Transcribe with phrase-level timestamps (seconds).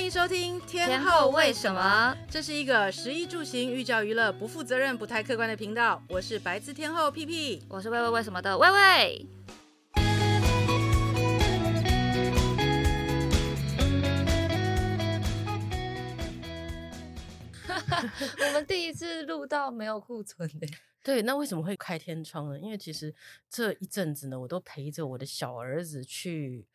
[0.00, 2.16] 欢迎收听天天后为什么？
[2.30, 6.02] 这是一个食衣住行、寓教于乐、不负责任、不太客观的频道。
[6.08, 9.26] 我是白字天后屁屁，我是喂喂为什么的喂喂。
[18.40, 20.66] 我们第一次录到没有库存的。
[21.02, 22.58] 对，那为什么会开天窗呢？
[22.58, 23.14] 因为其实
[23.48, 26.66] 这一阵子呢，我都陪着我的小儿子去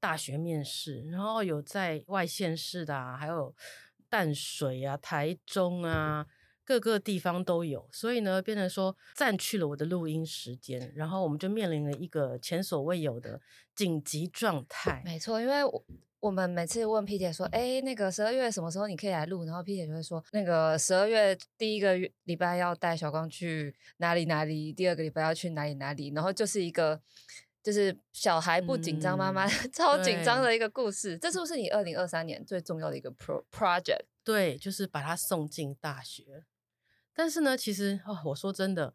[0.00, 3.54] 大学面试，然后有在外县市的啊，还有
[4.08, 6.26] 淡水啊、台中啊，
[6.66, 13.40] 各个地方都有，所以呢，变成说占去了我的录音时间，然后我们就面临了一个前所未有的
[13.74, 15.00] 紧急状态。
[15.04, 15.84] 没错，因为我。
[16.18, 27.00] 我们每次问 P 姐说：“哎，那个十二月什么时候你可以来录？”然后 P 姐就会说：“那个十二月第一个月礼拜要带小光去哪里哪里，第二个礼拜要去哪里哪里。”然后就是一个
[27.62, 31.16] 就是小孩不紧张，妈妈、嗯、超紧张的一个故事。
[31.18, 34.06] 这是不是你二零二三年最重要的一个 pro project？
[34.24, 36.42] 对，就是把他送进大学。
[37.16, 38.94] 但是呢，其实哦，我说真的，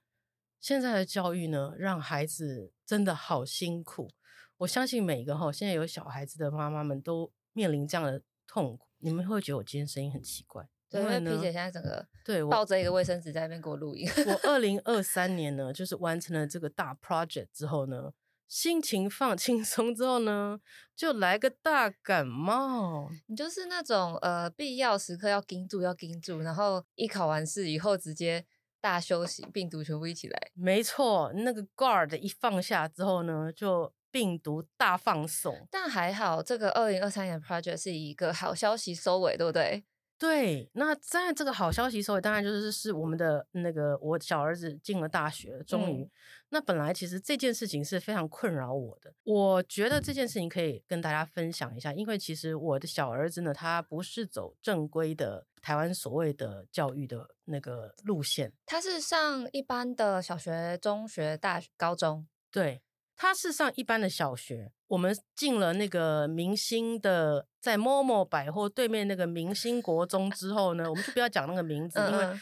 [0.60, 4.12] 现在的教育呢，让孩子真的好辛苦。
[4.58, 8.86] 我相信每一个哈，现在有小孩子的妈妈们都面临这样的痛苦。
[9.00, 14.08] 你们会觉得我今天声音很奇怪，对，因为 P 姐现在整个对抱着一个卫生纸在那边给我录音。
[14.28, 18.14] 我二零二三 年呢，就是完成了这个大 project 之后呢，
[18.52, 20.60] 心情放轻松之后呢，
[20.94, 23.10] 就来个大感冒。
[23.28, 28.46] 你就是那种呃，必要时刻要盯住，要盯住，然后一考完试以后直接
[28.82, 30.52] 大休息，病毒全部一起来。
[30.54, 33.94] 没错，那个 guard 一放下之后呢，就。
[34.14, 39.86] 病毒大放送，但还好，这个二零二三年的 project 是以一个好消息收尾，对不对？
[40.22, 46.04] 对，那在这个好消息时候，当然就是是我们的那个我小儿子进了大学，终于。
[46.04, 46.12] 嗯、
[46.50, 62.84] 那本来其实这件事情是非常困扰我的，我觉得这件事情可以跟大家分享一下，因为其实我的小儿子呢，他不是走正规的台湾所谓的教育的那个路线，他是上一般的小学、中学、大学、高中，对。
[63.18, 72.38] 他是上一般的小学，我们进了那个明星的，在 Momo 百货对面那个明星国中之后呢，我们就不要讲那个名字，因为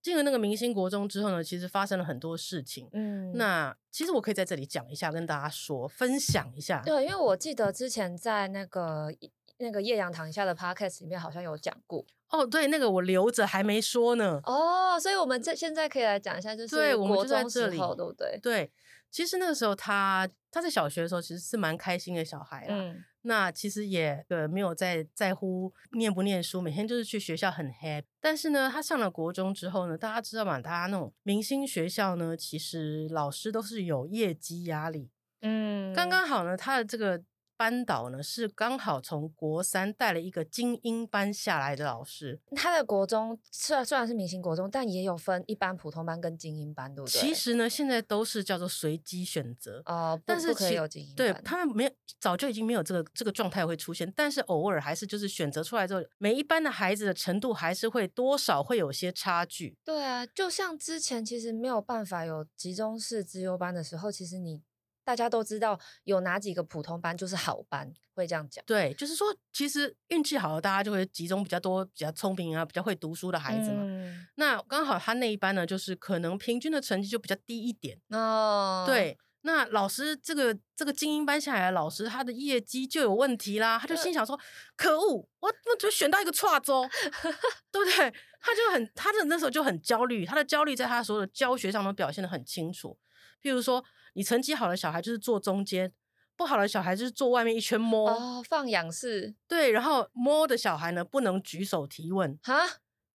[0.00, 2.88] 进了那个明星国中之后呢，其实发生了很多事情。
[2.92, 6.80] 嗯，那其实我可以在这里讲一下，跟大家说，分享一下。
[6.86, 9.12] 对，因为我记得之前在那个
[9.58, 12.04] 那个叶阳堂下的 Podcast 里面好像有讲过。
[12.30, 14.40] 哦，对，那个我留着还没说呢。
[14.44, 18.38] 哦，所以我们这现在可以来讲一下，就是对，我们就在这里，对不对？
[18.40, 18.72] 对。
[19.12, 28.06] 其实那个时候他他在小学的时候其实是蛮开心的小孩啦，嗯、那其实也呃没有在在乎念不念书，每天就是去学校很 happy。
[28.20, 35.10] 但是呢，他上了国中之后呢，大家知道嘛，大家那种明星学校呢，其实老师都是有业绩压力，
[35.42, 37.22] 嗯，刚刚好呢，他的这个。
[37.56, 42.40] 班导呢是刚好从国三带了一个精英班下来的老师。
[42.56, 47.20] 他的国中虽然虽然是明星国中，但也有分一般普通班跟精英班，对不对？
[47.20, 51.16] 其实呢，现在都是叫做随机选择哦，但是可以有精英班。
[51.16, 59.76] 对，他们没有早就已经没有这个这个状态会出现，但是偶尔还是就是选择出来之后，每一班的孩子的程度还是会多少会有些差距。
[59.84, 64.60] 对啊，就像之前其实没有办法有集中式资优班的时候，其实你。
[65.04, 68.64] 大家都知道有哪几个普通班就是好班，会这样讲。
[68.64, 73.82] 对，就是说，其实运气好的大家就会集中比较多、比较聪明啊、比较会读书的孩子嘛。
[73.82, 77.98] 嗯、那刚好他那一班呢，就是可能平均的成绩就比较低一点。
[78.10, 79.18] 哦，对。
[79.44, 83.76] 那老师这个这个精英班下来的老师，他的业绩就有问题啦。
[83.76, 84.42] 他就心想说：“呃、
[84.76, 86.88] 可恶，我我就选到一个错州，
[87.72, 92.96] 对不对？”他就很，他的那时候就很焦虑，他的焦虑在他所有的教学上都表现的很清楚。
[93.42, 93.84] 譬如说。
[94.14, 95.92] 你成绩好的小孩就是坐中间，
[96.36, 99.34] 不好的小孩就是坐外面一圈摸哦，放养式。
[99.46, 102.54] 对，然后摸的小孩呢，不能举手提问哈，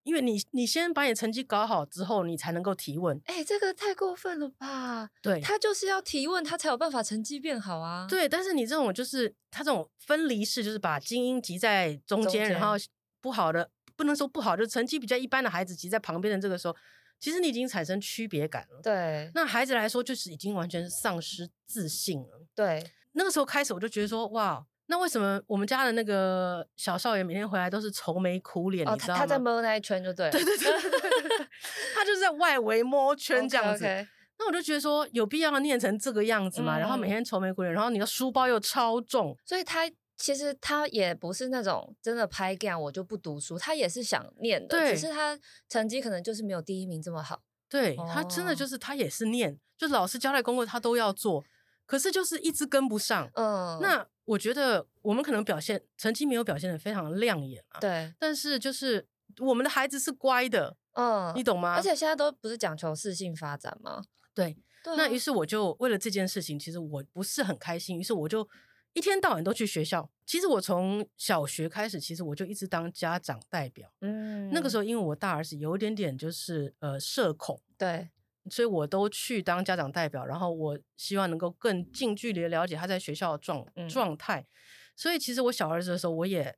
[0.02, 3.20] 因为你你先把你成绩搞好之后，你才能够提问。
[3.26, 5.10] 哎，这个太过分了吧？
[5.20, 8.06] 对，他就是要提问，他才有办法成绩变好啊。
[8.08, 12.74] 对，但是你这种就是他这种分离式，就是把精英集在中间，中间然后
[13.20, 16.74] 不好的不能说不好，就成绩比较一般的孩子集在旁边的这个时候。
[17.20, 19.30] 其实你已经产生区别感了，对。
[19.34, 22.84] 那孩子来说，就是已经完全丧失自信了，对。
[23.12, 28.86] 那个时候开始，我就觉得说，哇，那为什么我们家的那个小少爷每天回来都是愁眉苦脸？
[28.86, 29.18] 哦，你知道吗？
[29.18, 30.70] 他在摸那一圈就对，对对对，
[31.94, 33.84] 他就是在外围摸圈这样子。
[33.84, 34.08] Okay, okay.
[34.38, 36.78] 那我就觉得说，有必要念成这个样子吗？
[36.78, 39.90] 嗯、然后每天愁眉苦脸，然后你的书包又超重，所以他。
[40.18, 45.38] 其实他也不是那种真的拍 game 我就不读书，他也是想念的，对只是他
[45.68, 47.40] 成绩可能就是没有第一名这么好。
[47.68, 51.44] 对，他真的就是他也是念，就是老师交代功课他都要做，
[51.86, 53.30] 可是就是一直跟不上。
[53.34, 59.06] 嗯，那我觉得我们可能表现成绩没有表现的非常亮眼啊，对，但是就是
[59.38, 61.74] 我们的孩子是乖的，嗯，你懂吗？
[61.76, 64.02] 而且现在都不是讲求适性发展吗？
[64.34, 68.48] 对，对啊，那于是我就为了这件事情，其实我不是很开心，于是我就
[68.92, 70.10] 一天到晚都去学校。
[70.26, 78.10] 其实我从小学开始，其实我就一直当家长代表，嗯，那个时候因为我大儿子有一点点就是呃社恐，对。
[78.50, 84.46] 所以我都去当家长代表，然后我希望能够更近距离的了解他在学校的状状态。
[84.96, 86.56] 所以其实我小儿子的时候，我也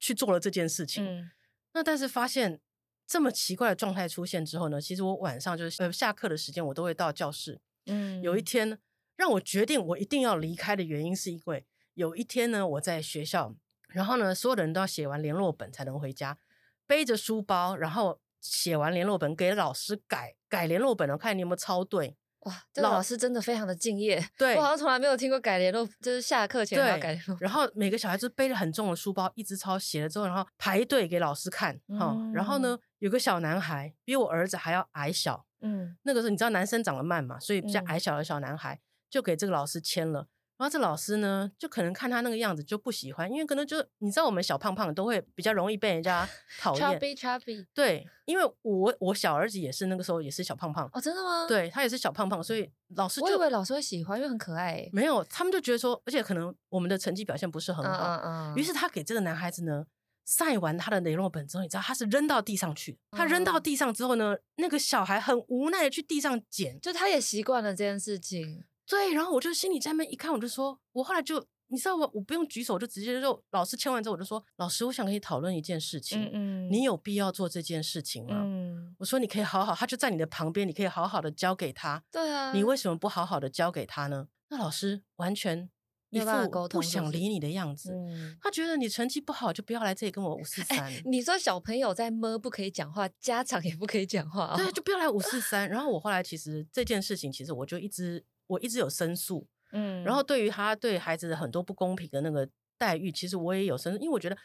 [0.00, 1.04] 去做了这件事情。
[1.04, 1.30] 嗯、
[1.74, 2.58] 那但是发现
[3.06, 7.60] 这么奇怪的状态出现之后呢，其实我晚上就是呃下课的时间，我都会到教室。
[7.84, 8.78] 嗯，有一天
[9.18, 13.54] 让我决定我一定要离开的原因，是因为有一天呢，我在学校，
[13.90, 16.38] 然后呢，所有的人都要写完联络本才能回家，
[16.86, 18.18] 背着书包，然后。
[18.40, 22.16] 写完联络本给老师改改联络本，我看你有没有抄对。
[22.42, 24.24] 哇，这个老师真的非常的敬业。
[24.38, 27.36] 对，我好像从来没有听过改联络，就是下课前要改联络。
[27.40, 31.80] 然后每个小孩子背着很重的书包，一直抄写了之后，然后排队给老师看。
[31.88, 35.44] 嗯，然后呢，有个小男孩比我儿子还要矮小。
[35.60, 40.28] 嗯，那个时候你知道男生长得慢嘛，所以比较矮小的小男孩、嗯、就给这个老师签了。
[40.58, 46.28] 然后这老师呢，就可能看他那个样子就不喜欢，因为可能就你知道我们小胖胖都会比较容易被人家
[46.58, 46.82] 讨厌。
[46.82, 47.64] Chubby Chubby。
[47.72, 50.90] 对，因为我我小儿子也是那个时候也是小胖胖。
[50.92, 51.46] 哦，真的吗？
[51.46, 54.90] 对，他也是小胖胖，所以老师就我以为老师会喜欢，因为很可爱。
[54.92, 58.56] 没有，他们就觉得说，而且可能我们的成绩表现不是很好，嗯嗯嗯。
[58.56, 59.84] 于是他给这个男孩子呢
[60.26, 62.98] 晒完他的雷诺本之后，你知道他是扔到地上去。
[63.12, 68.64] 他扔到地上之后呢，那个小孩很无奈的去地上捡，就他也习惯了这件事情。
[68.88, 72.08] 对，然后我就心里在那边一看，我就说，我后来就你知道吗？
[72.14, 78.40] 我不用举手，我就直接就老师签完之后，我就说，老师，我想跟你讨论一件事情，嗯嗯，你有必要做这件事情吗？
[78.42, 82.02] 嗯，我说你可以好好，他就在你的旁边，你可以好好的教给他。
[82.10, 84.28] 对啊，你为什么不好好的教给他呢？
[84.48, 85.68] 那老师完全
[86.08, 90.90] 一副不想理你的样子，嗯，他觉得你成绩不好就不要来这里跟我五四三。
[91.04, 95.68] 你说小朋友在么不可以讲话，家长也不可以讲话，哦，对，就不要来五四三。
[95.68, 98.24] 然后我后来其实这件事情，其实我就一直。
[98.48, 104.36] 我一直有申诉，嗯，然后对于他对孩子的很多不公平的那个待遇，其实我也有申诉，因为我觉得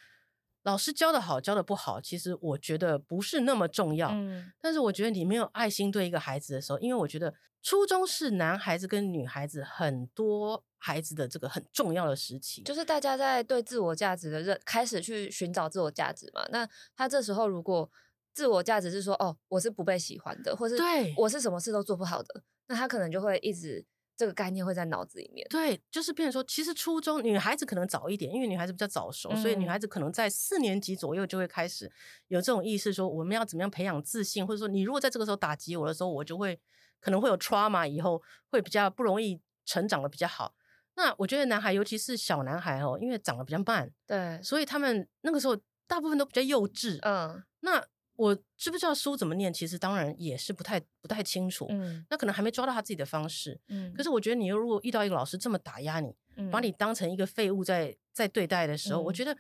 [0.64, 12.76] 老师教的好，教的不好，其实我觉得不是那么重要，嗯，但是我觉得你没有爱心对一个孩子的时候，因为我觉得初中是男孩子跟女孩子很多孩子的这个很重要的时期，就。
[12.76, 17.90] 是大家在对自我价值的认开始去寻找自我价值嘛，那他这时候如果
[18.34, 21.14] 自我价值是说哦，我是不被喜欢的，或是对。
[21.16, 23.86] 我是什么事都做不好的，那他可能就会一直。
[24.16, 25.46] 这个概念会在脑子里面。
[25.50, 31.92] 对，就是变成说，其实初中女孩子可能早一点，因为女孩子比较早熟，嗯、所以女孩子可能在四年级左右就会开始
[32.28, 36.62] 有这种意识，说我们要怎么样培养自信，或者说你如果在这个时候打击我的时候，我就会
[37.02, 38.22] 可能会有 trauma，以后
[38.52, 40.54] 会比较不容易成长的比较好。
[40.94, 45.58] 那我觉得男孩，尤其是小男孩哦，因为长得比较慢，对，所以他们那个时候
[45.88, 47.00] 大部分都比较幼稚。
[47.02, 47.84] 嗯，那。
[48.24, 49.52] 我知不知道书怎么念？
[49.52, 51.66] 其实当然也是不太不太清楚。
[51.70, 53.60] 嗯，那可能还没抓到他自己的方式。
[53.68, 59.38] 嗯，可是我觉得你又如果遇到一个老师这么打压你，嗯，把你当成一个废物在在对待的时候，嗯，我觉得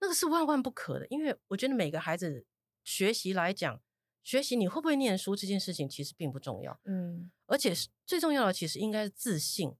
[0.00, 1.06] 那个是万万不可的。
[1.08, 2.44] 因为我觉得每个孩子
[2.82, 3.80] 学习来讲，
[4.24, 6.78] 学习你会不会念书这件事情其实并不重要。
[6.84, 9.72] 嗯，而且是最重要的，其实应该是自信。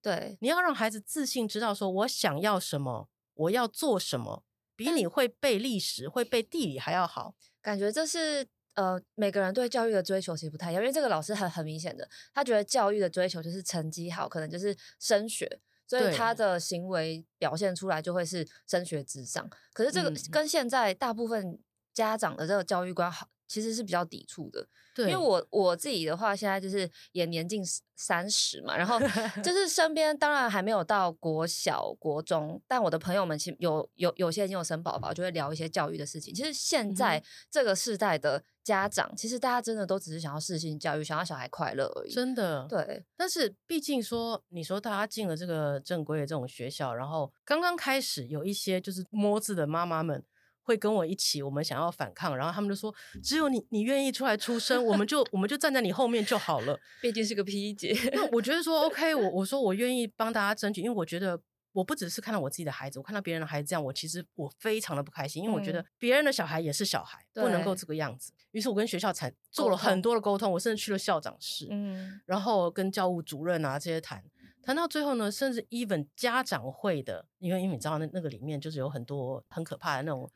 [0.00, 7.34] 对，你要让孩子自信，知道说我想要什么，我要做什么，比你会背历史、会背地理还要好。
[7.62, 19.48] 感觉这是呃每个人对教育的追求其实不太一样，因为这个老师很很明显的，他觉得教育的追求就是成绩好，可能就是升学，所以他的行为表现出来就会是升学至上。
[19.72, 21.58] 可是这个跟现在大部分
[21.92, 24.66] 家长的这个教育观好，其实是比较抵触的。
[24.94, 27.62] 对，因为我我自己的话，现在就是也年近
[27.96, 28.98] 三十嘛，然后
[29.42, 36.34] 就是身边当然还没有到国小、国中，但我的朋友们其实有有有些已经有生宝宝，就会聊一些教育的事情。
[36.34, 42.12] 其实现在这个世代的家长，嗯、其实大家真的都只是想要适性教育，想要小孩快乐而已。
[42.12, 43.02] 真的，对。
[43.16, 50.22] 但是毕竟说，你说大家进了这个正规的这种学校，然后刚刚开始有一些就是摸字的妈妈们。
[50.62, 61.40] 会跟我一起，我们想要反抗，然后他们就说：“只有你，你愿意出来出声，我们就我们就站在你后面就好了。”毕竟是个 P 姐，那我觉得说 OK，我我说我愿意帮大家争取，因为我觉得
[61.72, 68.32] 我不只是看到我自己的孩子，我看到别人的孩子这样，我其实我非常的不开心，因为我觉得别人的小孩也是小孩，嗯、不能够这个样子。
[68.52, 74.22] 于是我跟学校才做了很多的沟通，我甚至去了校长室，嗯，然后跟教务主任啊这些谈，
[74.62, 80.30] 谈到最后呢，甚至 even 家长会的，因为因为你知道那那个里面就是有很多很可怕的那种。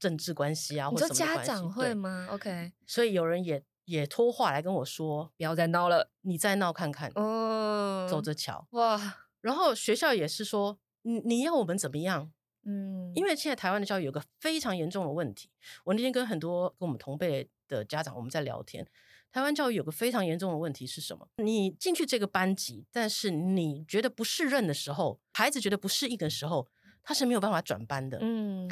[0.00, 8.66] 政治关系啊，或者家长会吗？OK，所以有人也也托话来跟我说，不要再闹了，你再闹看看，哦，走着瞧。
[8.70, 12.32] 哇，然后学校也是说，你你要我们怎么样？
[12.64, 15.50] 嗯，因为现在台湾的教育有个非常严重的问题。
[15.84, 18.86] 我那天跟很多跟我们同辈的家长我们在聊天，
[19.32, 21.26] 台湾教育有个非常严重的问题是什么？
[21.36, 26.68] 你进去这个班级，但是你觉得不适任的时候，孩子觉得不适应的时候，
[27.02, 28.18] 他是没有办法转班的。
[28.20, 28.68] 嗯，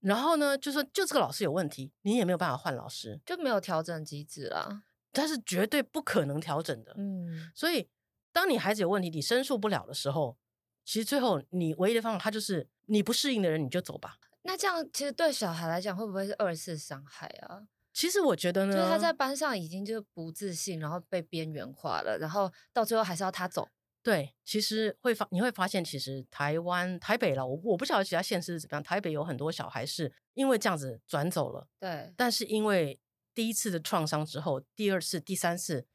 [0.00, 4.82] 然后呢，就说就这个老师有问题，你也没有办法换老师，就没有调整机制啦。
[5.12, 6.94] 他是绝对不可能调整的。
[6.96, 7.88] 嗯，所以
[8.32, 10.36] 当你孩子有问题，你申诉不了的时候。
[10.82, 14.16] 其实最后，你唯一的方法，他就是你不适应的人，你就走吧。
[14.42, 17.62] 那这样其实对小孩来讲，会不会是二次伤害啊？
[17.92, 23.68] 其实我觉得呢，就是他在班上已经就不自信，然后被边缘化了，然后到最后还是要他走。
[24.02, 28.82] 对，其实会发你会发现，其实台湾台北了，我我不晓得其他县市是怎么样。
[28.82, 32.12] 台北有很多小孩是因为这样子转走了，对。
[32.16, 32.98] 但是因为
[33.34, 35.86] 第一次的创伤之后，第二次、第三次，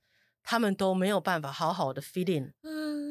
[0.44, 2.52] 他们都没有办法好好的 fit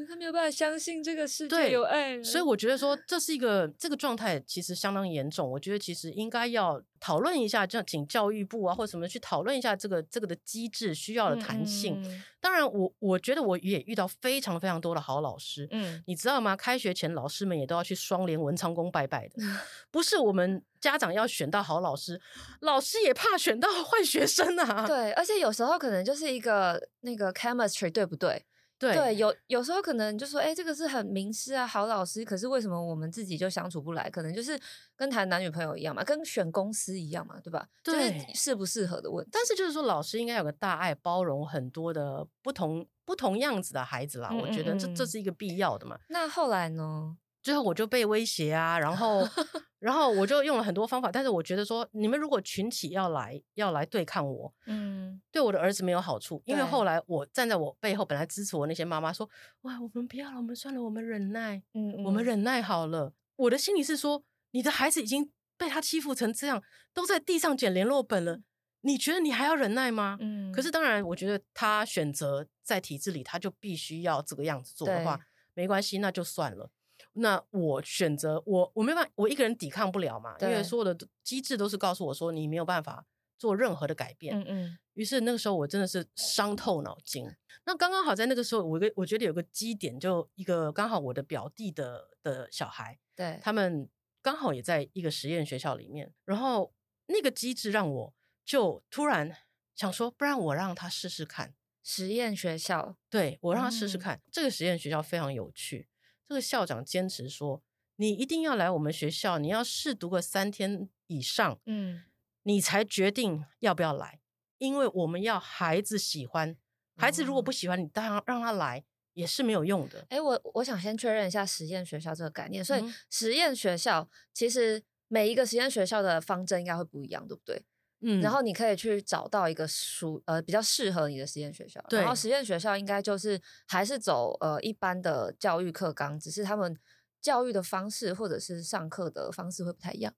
[0.06, 5.50] 他没有办法相信这个世界有爱，所以我觉得说这是一个这个状态其实相当严重。
[5.50, 12.02] 我觉得其实应该要讨论一下，这样请教育部啊或者什么去讨论一下这个这个的机制需要的弹性。
[12.40, 15.66] 当然我，我我觉得我也遇到非常非常多的好老师。
[15.70, 16.54] 嗯，你知道吗？
[16.54, 19.36] 开学前老师们也都要去双连文昌宫拜拜的，
[19.90, 22.20] 不是我们家长要选到好老师，
[22.60, 24.86] 老师也怕选到 坏学生啊。
[24.86, 28.44] 对，而且有时候可能就是一个那个 chemistry 对不对？
[28.84, 34.08] 对，对，有有时候可能就说，哎，这个是很名师啊，好老师，可是为什么我们自己就相处不来？
[34.10, 34.58] 可能就是
[34.96, 37.66] 跟谈男女朋友一样嘛，跟选公司一样嘛，对吧？
[37.82, 39.30] 对，就是适不适合的问题。
[39.32, 44.28] 但是就是说，老师应该有个大爱，包容很多的不同不同样子的孩子啦。
[44.32, 45.98] 嗯嗯嗯，我觉得这这是一个必要的嘛。
[46.08, 47.16] 那后来呢？
[47.44, 49.20] 最后我就被威胁啊，然后，
[49.78, 59.28] 然后我就用了很多方法，但是我觉得说，你们如果群体要来要来对抗我，嗯，对我的儿子没有好处，因为后来我站在我背后，本来支持我那些妈妈说，
[59.60, 63.12] 哇，我们不要了，我们算了，我们忍耐，嗯，嗯，我们忍耐好了。
[63.36, 66.62] 我的心里是说，你的孩子已经被他欺负成这样，
[66.94, 68.40] 都在地上捡联络本了，
[68.80, 70.16] 你觉得你还要忍耐吗？
[70.18, 75.20] 嗯，可是当然，我觉得他选择在体制里，他就必须要这个样子做的话，
[75.52, 76.70] 没关系，那就算了。
[77.14, 83.06] 那我选择我我没办法，我一个人抵抗不了嘛，因为所有的机制都是告诉我说你没有办法
[83.38, 84.38] 做任何的改变。
[84.38, 84.78] 嗯嗯。
[84.94, 87.28] 于是那个时候我真的是伤透脑筋。
[87.66, 93.88] 那刚刚好在那个时候，我个我觉得有个基点，就一个刚好我的表弟的的小孩，对，他们
[94.22, 96.72] 刚好也在一个实验学校里面，然后
[97.06, 99.34] 那个机制让我就突然
[99.74, 102.96] 想说，不然我让他试试看实验学校。
[103.08, 105.88] 对，我让他试试看，嗯，这个实验学校非常有趣。
[106.28, 107.62] 这个校长坚持说
[107.96, 112.02] ：“你一定要来我们学校，你要试读个三天以上，嗯，
[112.42, 114.20] 你才决定要不要来。
[114.58, 116.56] 因为我们要孩子喜欢，
[116.96, 122.64] 孩子如果不喜欢，你当然让他来也是没有用的。”哎，我我想先确认一下实验学校这个概念。
[122.64, 127.62] 所以实验学校其实每一个实验学校的方针应该会不一样，对不对？
[128.04, 136.78] 嗯，然后你可以去找到一个属呃比较适合你的实验学校，对，然后实验学校应该就是还是走呃一般的教育课纲，只是他们
[137.20, 140.14] 教育的方式或者是上课的方式会不太一样。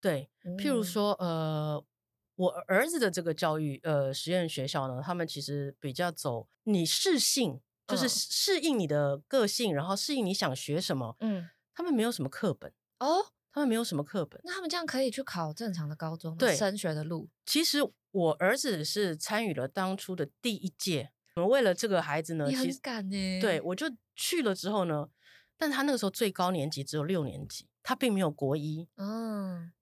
[0.00, 1.84] 对，譬如说呃
[2.36, 11.16] 我儿子的这个教育呃实验学校呢，他们其实比较走你适性，就是适应你的个性，嗯，然后适应你想学什么。
[11.20, 13.32] 嗯，他们没有什么课本哦。
[13.56, 17.30] 他们没有什么课本，那他们这样可以去考正常的高中，对，升学的路。
[17.46, 17.78] 其实
[18.10, 23.40] 我儿子是参与了当初的第一届，我为了这个孩子呢，你很敢呢？
[23.40, 25.08] 对，我就去了之后呢，
[25.56, 29.72] 但他那个时候最高年级只有六年级，他并没有国一，嗯，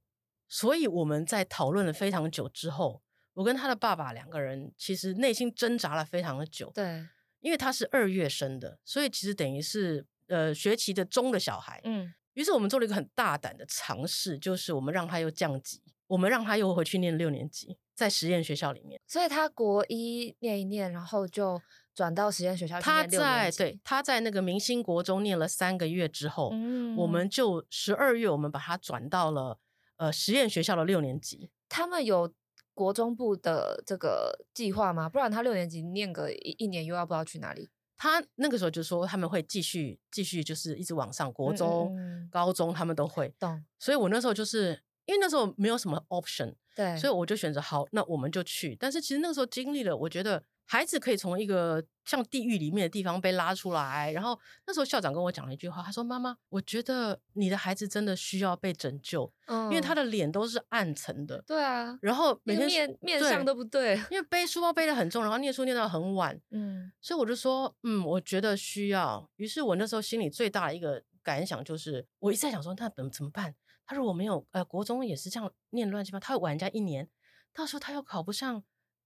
[0.47, 3.03] 所以我们在讨论了非常久之后，
[3.33, 7.05] 我跟他的爸爸两个人其实内心挣扎了非常的久，对，
[7.41, 12.15] 因为他是二月生的，所以其实等于是呃学期的中的小孩，嗯。
[12.35, 19.01] 于是我们做了一个很大胆的尝试，就是我们让他又降级，我们让他又回去念六年级，在实验学校里面。
[19.07, 21.61] 所以他国一念一念，然后就
[21.95, 22.81] 转到实验学校。
[22.81, 29.59] 他在对，他在那个明星国中念了三个月之后，嗯，我们就十二月我们把他转到了
[29.97, 31.51] 呃实验学校的六年级。
[31.69, 32.33] 他们有
[32.75, 35.09] 国中部的这个计划吗？
[35.09, 37.71] 不然他六年级念个一一年又要不知道去哪里。
[38.05, 43.35] 他那个时候就说他们会继续继续，就是一直往上，国中、嗯、高中他们都会。
[43.39, 43.65] 懂。
[43.79, 48.77] 所以我那时候就是因为那时候没有什么 option，对，所以我就选择好，那我们就去。
[48.79, 50.43] 但是其实那个时候经历了，我觉得。
[50.67, 69.31] 孩子可以从一个像地狱里面的地方被拉出来，然后那时候校长跟我讲了一句话，他说：“妈妈，我觉得你的孩子真的需要被拯救，嗯，因为他的脸都是暗沉的，对啊，然后每天面面相都不对，因为背书包背的很重，然后念书念到很晚，嗯，所以我就说，嗯，我觉得需要。
[69.37, 73.55] 于是我那时候心里最大的一个感想就是，我一直在想说，那怎么怎么办？
[73.87, 77.09] 他如果没有呃国中也是这样念乱七八糟，他会晚人家一年，
[77.53, 78.65] 到时候他又考不上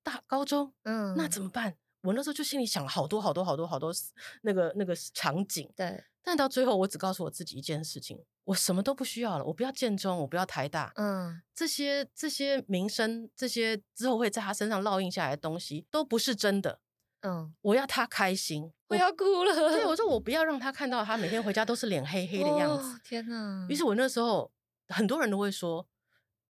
[0.08, 1.76] 大高中，嗯，那怎么办？
[2.02, 3.92] 我那时候就心里想了好多好多好多好多
[4.42, 6.04] 那个那个场景，对。
[6.22, 16.80] 但到最后，我只告诉我自己一件事情：我什么都不需要了，我不要建中，我不要台大，嗯，这些这些名声，这些之后会在他身上烙印下来的东西，都不是真的。
[17.22, 19.54] 嗯，我要他开心，我要哭了。
[19.54, 22.84] 对，我说我不要让他看到他每天回家都是脸黑黑的样子。
[22.88, 23.66] 哦，天哪！
[23.68, 24.50] 于是我那时候
[24.88, 25.84] 很多人都会说，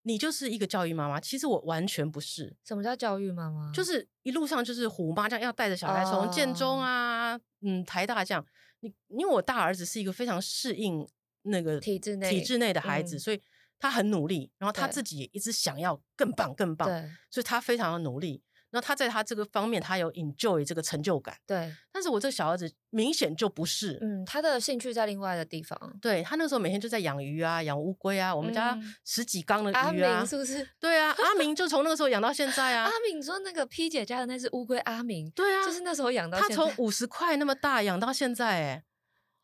[0.02, 1.20] 你就是一个教育妈妈。
[1.20, 2.56] 其实我完全不是。
[2.64, 3.70] 什么叫教育妈妈？
[3.72, 8.44] 就 是一路上就是虎妈这样，要带着小孩从建中啊，哦、嗯，台大这样。
[8.80, 11.06] 你因为我大儿子是一个非常适应
[11.42, 13.42] 那个体制内体制内的孩子，嗯、所以
[13.78, 16.88] 他很努力，然后他自己也一直想要更棒更棒，
[17.30, 18.42] 所以他非常的努力。
[18.70, 21.36] 那他在他这个方面，他有 enjoy 这个成就感。
[21.46, 23.98] 对，但是我这个小儿子明显就不是。
[24.02, 25.78] 嗯，他的兴趣在另外的地方。
[26.00, 29.80] 对，他那时候每天就在养鱼啊，养乌龟啊，我们家十几缸的鱼啊。
[29.80, 30.68] 阿明是不是？
[30.78, 32.84] 对啊，阿明 就从那个时候养到现在啊。
[32.84, 36.56] 阿明说那个 P 姐家的那只乌龟阿明，对啊，就是那时候养到现在。
[36.56, 38.84] 他从五十块那么大养到现在，哎，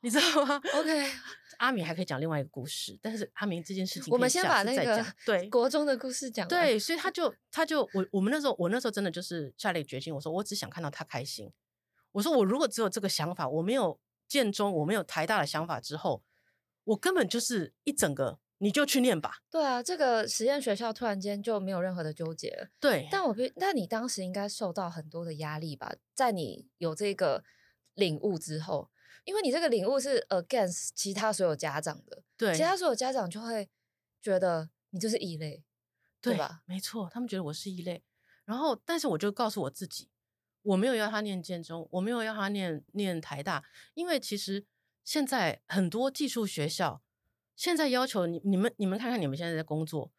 [0.05, 1.11] 你知道吗？OK。
[1.59, 6.47] 阿明还可以讲另外一个故事，但是阿明这件事情，我们先把那个对国中的故事讲。
[6.47, 11.51] 对，所以他就他就我我们那时候我那时候真的就是下了一个决心，我说我只想看到他开心。
[12.13, 16.23] 我说我如果只有这个想法，我没有建中，我没有台大的想法之后，
[16.83, 19.39] 我根本就是一整个你就去念吧。
[19.49, 22.69] 对啊，这个实验学校突然间就没有任何的纠结了。
[22.81, 25.95] 对，但我那你当时应该受到很多的压力吧？
[26.13, 27.45] 在你有这个
[27.95, 28.91] 领悟之后。
[29.25, 33.69] 因为你这个领悟是 against 其他所有家长的，对，其他所有家长就会
[34.23, 35.65] 觉得你就是异类，
[36.21, 36.63] 对，对吧？
[36.67, 38.03] 没错，他们觉得我是异类。
[38.45, 40.11] 然后，但是我就告诉我自己，
[40.63, 43.65] 我没有要他念建中，我没有要他念念台大，
[43.95, 44.67] 因为其实
[45.03, 47.03] 现在很多技术学校
[47.57, 50.13] 现在要求你，你们你们看看你们现在在工作，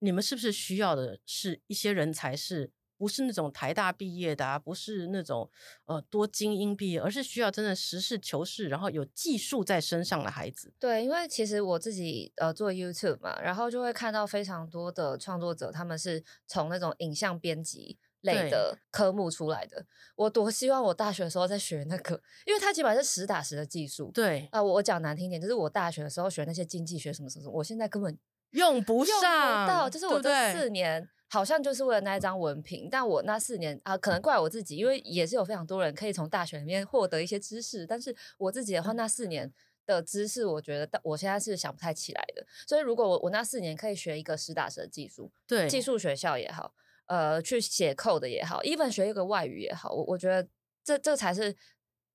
[0.00, 2.72] 你们是不是需要的是一些人才是？
[3.00, 5.50] 不是那种台大毕业的啊，不是那种
[5.86, 10.70] 呃多精英毕业，而是需要真的实事求是，然后有技术在身上的孩子。
[10.78, 19.86] 对，因为其实我自己呃做 YouTube 嘛，然后就会看到非常多的创作者，他们是从那种影像编辑类的科目出来的。
[20.16, 24.10] 我多希望我大学的时候在学那个，因为它基本上是实打实的技术。
[24.12, 28.18] 对啊，呃，我我讲难听点，就是我大学的时候学那些经济学什么什么什么，我现在根本
[28.50, 31.08] 用不上，用不到，就是我这四年。
[31.30, 39.52] 对好像就是为了那一张文凭，但我那四年啊，可能怪我自己，因为也是有非常多人可以从大学里面获得一些知识，但是我自己的话，那四年
[39.86, 42.44] 的知识，我觉得我现在是想不太起来的。
[42.66, 46.74] 所以如果我我那四年可以学一个实打实的技术，对，技术学校也好，
[47.06, 50.48] 呃，去写 code 也好，even 学一个外语也好，我我觉得
[50.82, 51.54] 这这才是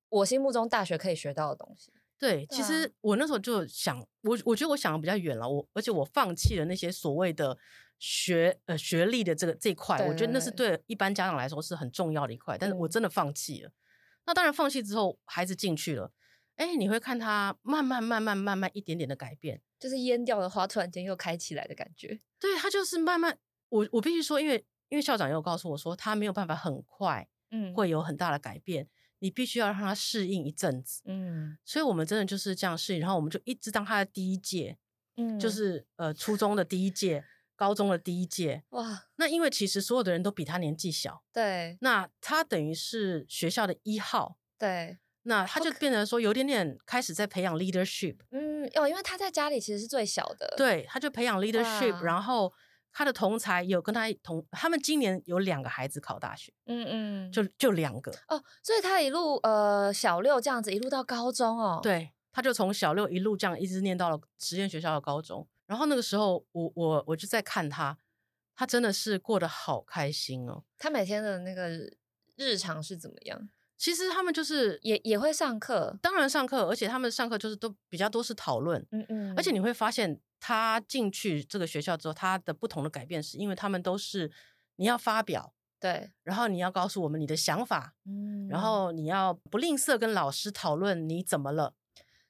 [0.09, 1.93] 我心目中大学可以学到的东西。
[2.19, 7.57] 对，其实我那时候就想，我我觉得我想的比较远了，我而且我放弃了那些所谓的。
[7.97, 13.71] 学呃学历的这个这一块，我觉得那是对一般家长来说是很重要的一块，但是我真的放弃了。
[14.25, 16.11] 那当然放弃之后，孩子进去了，
[16.55, 22.19] 哎，你会看他慢慢慢慢慢慢一点点的改变，就是淹掉的花突然间又开起来的感觉。
[22.39, 23.37] 对，他就是慢慢，
[23.69, 28.87] 我我必须说，因为因为校长也有告诉我说，他没有办法很快，嗯，会有很大的改变，
[29.19, 34.77] 你必须要让他适应一阵子，嗯，所以我们真的就是这样适应，然后我们就一直当他的第一届，
[35.17, 37.23] 嗯，就是呃初中的第一届。
[37.55, 38.63] 高中的第一届。
[38.69, 52.53] 哇，那因为其实所有的人都比他年纪小，对，那他等于是学校的一号，对，那他就变成说有点点开始在培养 leadership，嗯，哦，因为他在家里其实是最小的，对，他就培养 leadership，然后
[52.91, 65.47] 他的同才有跟他同，他们今年有两个孩子考大学，嗯嗯，就就两个哦，所以他一路呃小六这样子一路到高中哦，对，他就从小六一路这样一直念到了实验学校的高中。
[65.67, 67.97] 然后那个时候，我我我就在看他，
[68.55, 70.63] 他真的是过得好开心哦。
[70.77, 71.69] 他每天的那个
[72.35, 73.49] 日常是怎么样？
[73.77, 79.33] 其实他们就是也也会上课，当然上课，而且他们上课就是都比较多是讨论，嗯嗯。
[79.35, 84.31] 而且你会发现，他进去这个学校之后，他的不同的改变是因为他们都是
[84.77, 91.73] 你要发表，对，然后你要告诉我们你的想法，嗯，然后你要不吝啬跟老师讨论你怎么了。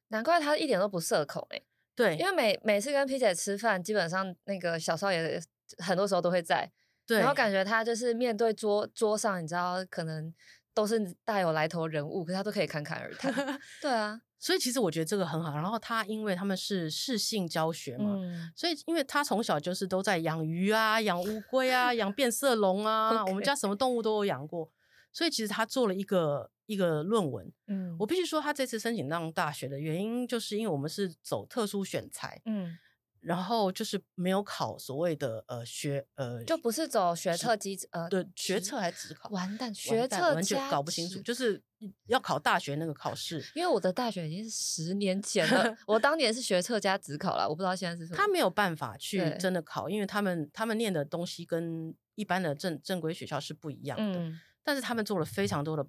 [0.07, 1.61] 难怪他一点都不社恐哎。
[1.95, 5.41] 对，因为每每次跟 P 姐吃饭，基本上那个小少爷
[5.77, 6.69] 很多时候都会在，
[7.07, 10.33] 对，然后感觉他就是面对桌桌上，你知道，可能
[10.73, 13.33] 都是大有来头人物，可是他都可以侃侃而谈。
[13.81, 15.55] 对啊，所以其实我觉得这个很好。
[15.55, 24.69] 然后他因为他们是适性教学嘛，嗯、所以因为他从小就是都在养鱼啊、养乌龟啊、养变色龙啊 我们家什么动物都有养过，
[25.13, 27.51] 所以其实他做了一个一个论文。
[27.67, 32.41] 嗯，我必须说，他这次申请上大学的原因，就是因为我们是走特殊选材。
[32.45, 32.77] 嗯。
[33.21, 39.27] 然后就是没有考所谓的呃学呃，就不是走学测机呃对学测还是指考？
[39.29, 41.59] 完蛋，学测完全搞不清楚，就是
[42.05, 43.43] 要考大学那个考试。
[43.55, 48.15] 因为我的大学已经是十年前了， 我当年是学测加职考了，我不知道现在是什么。
[48.15, 54.19] 他没有办法去真的考，因为他们他们念的东西跟一般的正正规学校是不一样的。
[54.19, 55.83] 嗯，但是他们做了非常多的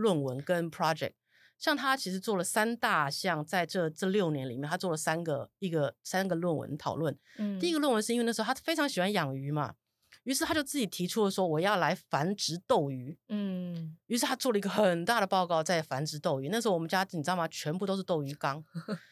[0.00, 1.12] 论文跟 project。
[1.58, 7.14] 像他其实做了三大项，在这这六年里面，他做了三个一个三个论文讨论。
[7.36, 9.74] 嗯，第一个论文是因为那时候他非常喜欢养鱼嘛，
[10.22, 13.14] 于是他就自己提出了说我要来繁殖斗鱼。
[13.28, 16.48] 嗯，于是他做了一个很大的报告在繁殖斗鱼。
[16.48, 17.46] 那时候我们家你知道吗？
[17.48, 18.56] 全部都是斗鱼缸，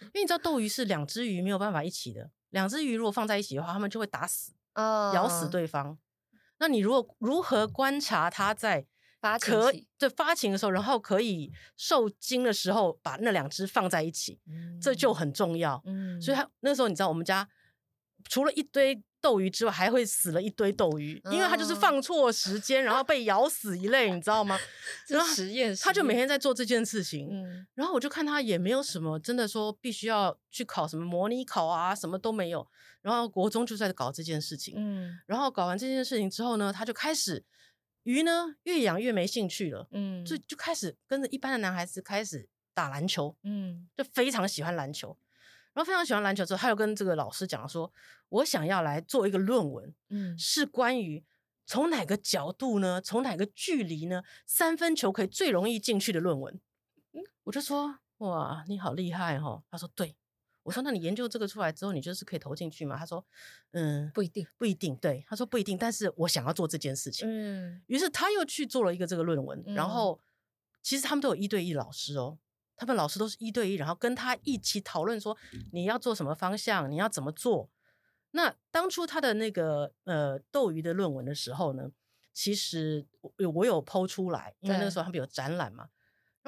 [0.01, 4.55] 因为你知道斗鱼是两只鱼没有办法一起的，两只鱼如果放在一起的话，他们就会打死，
[5.13, 5.99] 咬死对方。
[6.61, 8.87] 那你如果如何观察它在？
[9.21, 15.83] 发可对发情的时候，然后可以受精的时候，把那两只放在一起，嗯、这就很重要。
[15.87, 17.49] 嗯，所以他那时候你知道，我们家
[18.29, 24.57] 除了一堆斗鱼之外，还会死了一堆斗鱼，哦、因为他就是放错时间，然后被咬死一类，你知道吗？
[25.09, 27.29] 然后实验，实验，他就每天在做这件事情。
[27.29, 32.65] 嗯，然后我就看他也没有什么真的说必须要去考什么模拟考啊，什么都没有。
[33.03, 34.75] 然后国中就在搞这件事情。
[34.77, 37.45] 嗯，然后搞完这件事情之后呢，他就开始。
[38.05, 45.17] 鱼呢，越养越没兴趣了，嗯，就就开始跟着一般的男孩子开始打篮球，嗯，就非常喜欢篮球，
[45.75, 47.93] 然后非常喜欢篮球之后，他又跟这个老师讲说，
[48.29, 51.25] 我想要来做一个论文，嗯，是关于
[51.67, 56.61] 从哪个角度呢，从哪个距离呢，三分球可以最容易进去的论文，
[57.13, 60.17] 嗯，我就说，哇，你好厉害哦，他说对。
[60.69, 63.25] 我说：“那你研究这个出来之后，你就是可以投进去吗？”他说
[63.73, 67.27] ：“嗯，不一定，不一定。”对，他说：“不一定。”但是我想要做这件事情。
[67.27, 69.65] 嗯，于是他又去做了一个这个论文。
[69.67, 70.21] 嗯、然后，
[70.83, 72.39] 其实他们都有一对一老师哦，
[72.77, 75.35] 他们老师都是一对一，然后跟他一起讨论说
[75.73, 77.71] 你要做什么方向，你要怎么做。
[78.33, 81.91] 那当初他的那个呃斗鱼的论文的时候呢，
[82.35, 85.89] 其实我我有 po 出来，因为那个时候他们有展览嘛。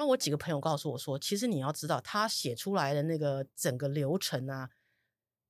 [0.01, 4.71] 那我几个朋友告诉我说，其实你要知道，他写出来的那个整个流程啊，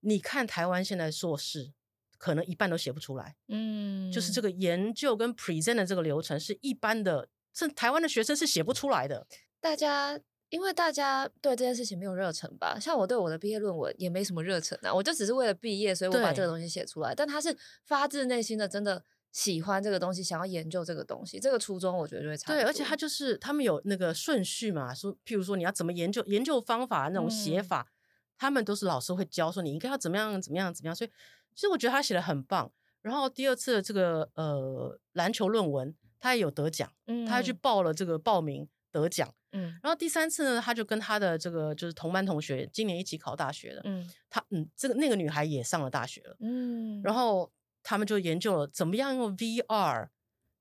[0.02, 1.72] 你看台湾现在硕士
[2.18, 3.38] 可能一半都写不出来。
[3.48, 9.26] 嗯，就是这个研究跟 present 的这个流程是一般的，这台湾的学生是写不出来的。
[9.62, 12.78] 大家因为大家对这件事情没有热忱吧？
[12.78, 17.16] 像我对我的毕业论文也没什么热忱啊，我就只是为了毕业，所以我把这个东西写出来。
[17.16, 19.06] 但他是发自内心的，真的。
[19.32, 22.52] 喜欢这个东西，想要研究这个东西，这个初衷我觉得就会差。
[22.52, 27.92] 对，而且他就是他们有那个顺序嘛，说譬如说你要怎么研究，研究方法那种写法，嗯、
[28.38, 30.96] 他们都是老师会教，说你应该要怎么样怎么样怎么样。
[30.96, 31.10] 所以
[31.56, 32.70] 其实我觉得他写的很棒。
[33.02, 39.34] 然后第二次的这个呃篮球论文，他也有得奖，嗯、他还去报了这个报名得奖。
[39.54, 47.50] 嗯，然后第三次呢，他就跟他的这个就是同班同学，今年一起考大学的，嗯，他嗯这个那个女孩也上了大学了，嗯，然后。
[47.84, 50.10] 他们就研究了怎么样用 VR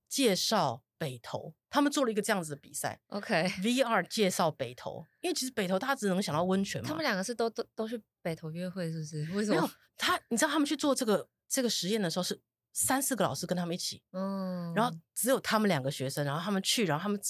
[0.09, 3.01] 介绍北投，他们做了一个这样子的比赛。
[3.09, 6.89] OK，VR 介绍北投，因为其实北投大家只能想到温泉嘛。
[6.89, 9.19] 他们两个是都都都去北投约会，是不是？
[9.35, 9.55] 为什么？
[9.55, 12.39] 没有他，你知道他们去做这个这个实验的时候是
[12.73, 17.21] 三四个老师跟他们一起，嗯，然后只有他们两个学生，然后他们去，然后他们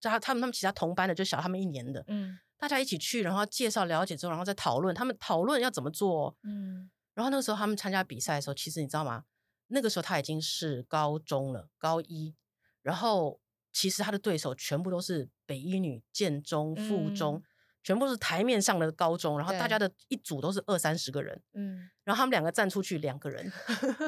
[0.00, 6.90] 加他们他们其他同班的就小他们一年的，嗯，大家一起去，然后介绍了解之后，然后再讨论，他们讨论要怎么做，嗯。
[7.20, 9.24] 然后那个时候他们参加比赛的时候，其实你知道吗？
[9.66, 12.34] 那个时候他已经是高中了，高一。
[12.80, 13.38] 然后
[13.74, 17.42] 其实他的对手全部都是北一女、建中、附中，嗯、
[17.82, 19.36] 全部是台面上的高中。
[19.36, 21.90] 然后大家的一组都是二三十个人，嗯。
[22.04, 23.52] 然后他们两个站出去两个人，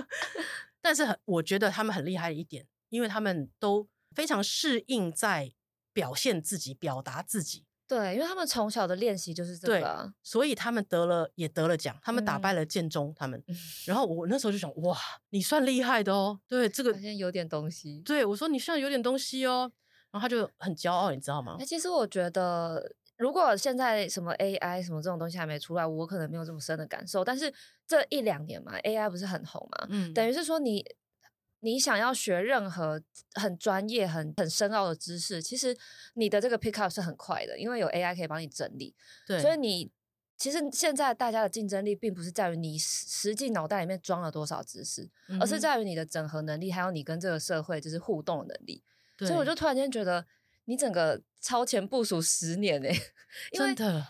[0.80, 5.52] 但是很，我觉得他们很厉害的一点，因为他们都非常适应在
[5.92, 7.66] 表现自己、表达自己。
[7.94, 13.42] 对，因为他们从小的练习就是这个、啊，所以他们得了也得了奖，他们打败了建中，嗯、他们。
[13.86, 14.96] 然后我那时候就想，哇，
[15.28, 16.40] 你算厉害的哦。
[16.48, 18.00] 对，这个好像有点东西。
[18.00, 19.70] 对，我说你算有点东西哦。
[20.10, 21.58] 然后他就很骄傲，你知道吗？
[21.66, 27.22] 其实我觉得，如果现在什么 AI 什么这种东西还没出来，我可能没有这么深的感受。
[27.22, 27.52] 但是
[27.86, 30.84] 这一两年嘛，AI 不是很红嘛，嗯，等于是说你。
[31.64, 33.00] 你想要学任何
[33.34, 35.76] 很专业、很很深奥的知识，其实
[36.14, 38.94] 你的这个 pick up 是很快的，因为有 AI 可以帮你整理。
[39.24, 39.88] 对，所以你
[40.36, 48.82] 其实现在大家的竞争力并不是在于你实际脑袋里面装了多少知识，嗯、而是在于你的整合能力，还有你跟这个社会就是互动的能力。
[49.18, 50.26] 所以我就突然间觉得，
[50.64, 53.12] 你整个超前部署十年呢、欸，
[53.56, 54.04] 真的。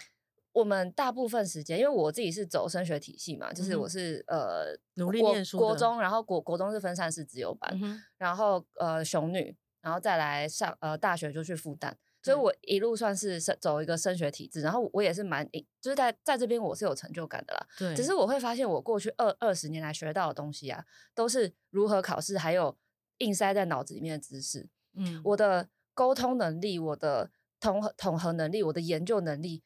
[0.53, 15.49] 我们大部分时间，因为我自己是走升学体系嘛，就是我是、嗯、呃努力念书国，国中，然后国国中是分散式自由班，嗯、然后呃雄女，然后再来上呃大学就去复旦，所以我一路算是升走一个升学体制，然后我也是蛮，
[15.81, 17.67] 就是在在这边我是有成就感的啦。
[17.79, 20.85] 对，只是我会发现我过去二二十年来学到的东西啊，
[21.15, 22.77] 都是如何考试，还有
[23.19, 24.69] 硬塞在脑子里面的知识。
[24.95, 29.63] 嗯，我的沟通能力，我的统合统合能力，我的研究能力。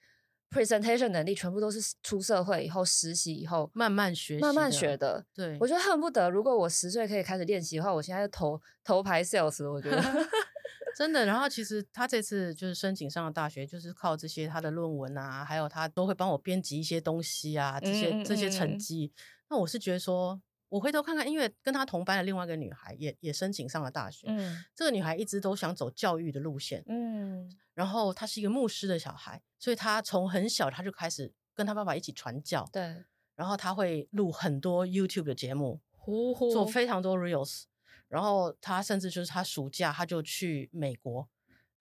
[0.50, 5.24] Presentation 能力全部都是出社会以后实习以后慢慢学慢慢学的。
[5.34, 9.70] 对，我觉得恨不得如果我十岁可以开始练习的话，我现在就头头牌 sales。
[9.70, 10.00] 我觉得
[10.96, 11.26] 真的。
[11.26, 19.06] 然后其实他这次就是申请上了大学，就是靠这些他的论文啊，还有他都会帮我编辑一些东西啊，这些这些成绩。
[19.06, 24.26] 嗯嗯嗯，那我是觉得说，我回头看看，因为跟他同班的另外一个女孩也也申请上了大学。
[24.28, 26.82] 嗯，这个女孩一直都想走教育的路线。
[26.88, 27.48] 嗯。
[27.74, 32.68] 然后她是一个牧师的小孩，所以她从很小她就开始跟她爸爸一起传教。
[32.72, 37.64] 对，然后她会录很多 YouTube 的节目，呼呼做非常多 Reels。
[38.08, 41.28] 然后她甚至就是她暑假她就去美国，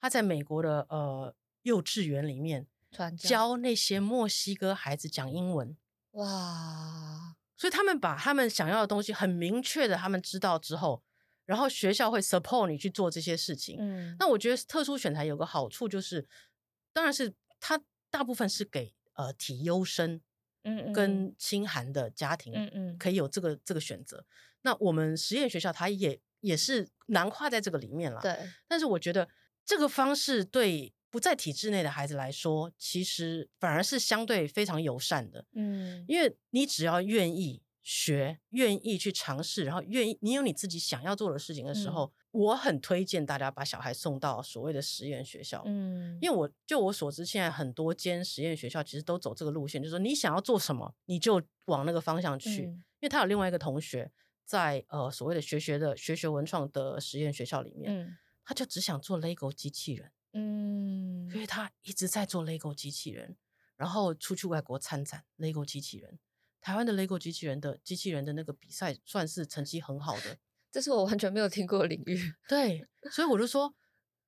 [0.02, 5.78] 她在美国的呃幼稚园里面传教，教那些墨西哥孩子讲英文。
[6.12, 7.36] 哇！
[7.58, 11.04] 所以他们把他们想要的东西很明确的他们知道之后。
[11.46, 13.78] 然后学校会 support 你去做这些事情。
[13.80, 16.28] 嗯，那我觉得特殊选材有个好处就是，
[16.92, 20.20] 当然是它大部分是给呃体优生，
[20.64, 24.26] 嗯跟清寒的家庭，嗯嗯，可以有这个这个选择。
[24.64, 28.20] 那我们实验学校它也也是囊括在这个里面了。
[28.22, 28.36] 对。
[28.68, 29.30] 但是我觉得
[29.64, 35.46] 这个方式对不在体制内的孩子来说，其实反而是相对非常友善的。
[35.54, 37.62] 嗯，因为你只要愿意。
[37.88, 45.62] 学愿意去尝试，然后愿意你有你自己想要做的事情的时候，嗯、我很推荐大家把小孩送到所谓的实验学校。
[45.68, 52.64] 嗯，因为我就我所知，现在很多间实验学校其实都走这个路线，就是说你想要做什么，你就往那个方向去。
[52.64, 54.12] 嗯、因为他有另外一个同学
[54.46, 60.12] 在呃所谓的学学的学学文创的实验学校里面，嗯、他就只想做 Lego 机器人。
[60.38, 63.36] 嗯，因为他一直在做 Lego 机器人，
[63.76, 66.20] 然后出去外国参展 Lego 机器人。
[66.62, 70.40] 台湾的 LEGO 机器人的机器人的那个比赛算是成绩很好的，
[70.72, 72.34] 这是我完全没有听过的领域。
[72.48, 73.72] 对，所以我就说，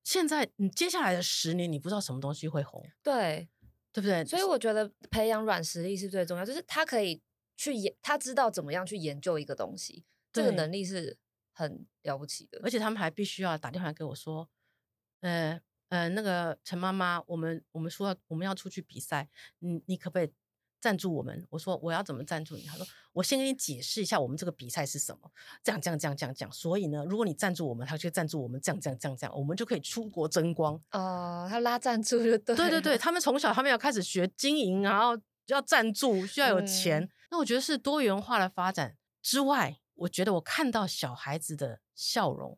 [0.04, 3.50] 现在你接下来的十年，你不知道什么东西会红，对，
[3.91, 4.24] 对不对？
[4.24, 7.20] 所以我觉得培养软实力是最重要，就是他可以
[7.56, 11.17] 去研，他知道怎么样去研究一个东西，这个能力是
[11.54, 12.62] 很了不起的。
[12.63, 14.48] 而且他们还必须要打电话给我说，
[15.22, 20.32] 呃呃，那个陈妈妈，我们我们说要我们要出去比赛，你你可不可以？
[20.80, 22.62] 赞助我们，我说我要怎么赞助你？
[22.62, 25.32] 他说我先给你解释一下我们这个比赛是什么，
[25.63, 26.52] 这样这样这样这样这样。
[26.54, 30.76] 所以呢，如果你赞助我们，他就赞助我们，这样这样这样这样，我们就可以出国争光。
[30.91, 32.56] 哦、呃，他拉赞助就对。
[32.56, 37.02] 对对对，他们从小他们要开始学经营，然后要赞助，需要有钱。
[37.02, 42.58] 嗯、那我觉得是多元化的发展之外，我觉得我看到小孩子的笑容，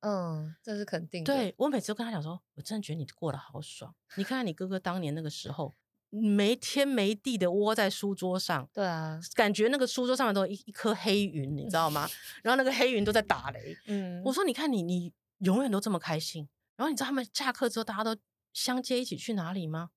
[0.00, 1.34] 嗯，这是肯定的。
[1.34, 3.94] 对，我每次都跟他讲说，我真的觉得你过得好爽。
[4.16, 5.74] 你看看你哥哥当年那个时候。
[6.10, 12.08] 没天没地的窝在书桌上，对啊，感觉那个书桌上面都有一一颗黑云，你知道吗？
[12.42, 13.76] 然后那个黑云都在打雷。
[13.88, 16.48] 嗯，我说你看你，你永远都这么开心。
[16.76, 18.16] 然后你知道他们下课之后大家都
[18.54, 19.90] 相接一起去哪里吗？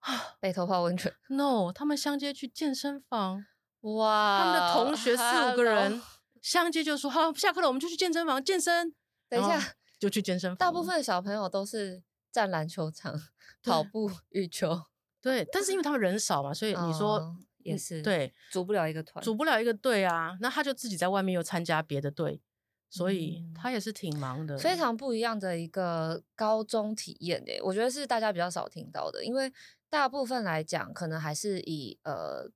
[0.00, 3.46] 啊，北头泡温泉？No，他们相接去健身房。
[3.80, 6.02] 哇，他们的同学四五个人
[6.42, 8.94] 相接就说好，下课了，我们就去健身房健身。
[9.30, 9.58] 等一下
[9.98, 10.56] 就去健身房。
[10.56, 13.18] 大部分小朋友都是站篮球场、
[13.62, 14.82] 跑步、羽球。
[15.22, 20.36] 对，但是因为他们人少嘛，所以你说、哦、也是对，组不了一个团，组不了一个队啊。
[20.40, 22.40] 那他就自己在外面又参加别的队，
[22.88, 24.56] 所以他也是挺忙的。
[24.56, 29.52] 非常不一样的一个高中体验诶，我觉得是大家比较少听到的，因为
[29.90, 32.50] 大部分来讲，可能还是以呃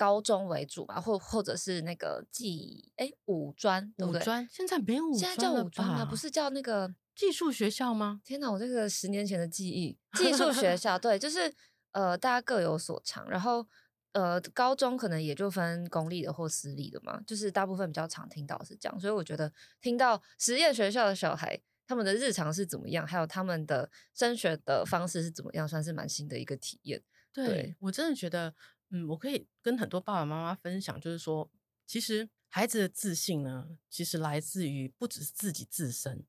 [0.00, 4.20] 高中为主吧，或或者是那个技哎五专，对不对？
[4.20, 6.06] 五专现在没有五专，现在叫五专吗？
[6.06, 8.22] 不是叫那个技术学校吗？
[8.24, 11.52] 天哪，我这个十年前的记忆， 技术学校对，就是。
[11.92, 13.66] 呃，大家各有所长，然后
[14.12, 27.02] 呃，高中可能也就分公立的或私立的嘛，就是大部分比较常听到是这样，所以我觉得听到实验学校的小孩他们的日常是怎么样，还有他们的升学的方式是怎么样，算是蛮新的一个体验。
[27.32, 28.54] 对，对我真的觉得，
[28.90, 31.50] 嗯，我可以跟很多爸爸妈妈分享，就是说，
[31.86, 36.24] 其实孩子的自信呢，其实来自于不只是自己自身，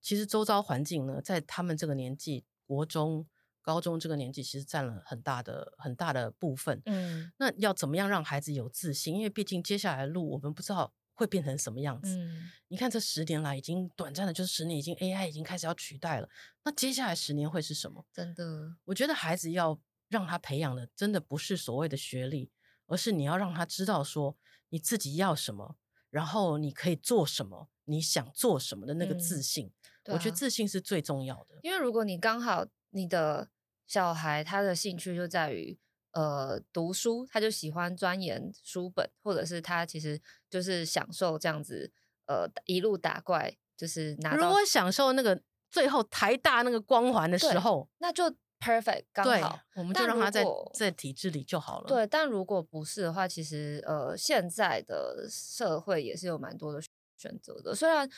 [0.00, 3.26] 其实周遭环境呢，在他们这个年纪，国中。
[3.64, 9.14] 高中这个年纪其实占了很大的很大的部分，嗯，那要怎么样让孩子有自信？
[9.14, 12.16] 因为毕竟接下来的路我们不知道会变成什么样子。
[12.16, 16.28] 嗯，你看这十年来已经短暂的，就是十年已经 AI 已经开始要取代了，
[16.64, 18.04] 那接下来十年会是什么？
[18.12, 19.80] 真的，我觉得孩子要
[20.12, 22.50] 让他培养的，真的不是所谓的学历，
[22.86, 24.36] 而是你要让他知道说
[24.68, 25.76] 你自己要什么，
[26.10, 29.66] 然后你可以做什么，你想做什么的那个自信。
[29.66, 29.72] 嗯
[30.06, 31.60] 我觉得自信是最重要的。
[31.62, 33.48] 因为如果你刚好你的
[33.86, 35.78] 小孩他的兴趣就在于
[36.10, 40.20] 呃读书，他就喜欢钻研书本，或者是他其实
[40.50, 41.92] 就是享受这样子
[42.26, 44.42] 呃一路打怪，就是拿到。
[44.42, 48.24] 如果享受那个最后台大那个光环的时候，那就
[48.62, 51.88] perfect 刚好，我们就让他在在体制里就好了。
[51.88, 56.80] 对，但如果不是的话，其实呃现在的社会也是有蛮多的
[57.16, 57.74] 选择的。
[57.74, 58.08] 虽然